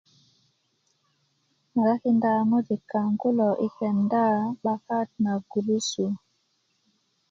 ŋarakinda 1.75 2.31
ŋojik 2.49 2.81
kaŋ 2.91 3.09
kulo 3.21 3.49
i 3.65 3.67
kenda 3.77 4.25
'bakan 4.57 5.07
na 5.23 5.33
gurusu 5.49 6.05